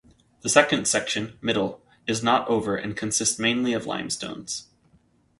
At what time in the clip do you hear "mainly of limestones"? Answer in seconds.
3.37-4.65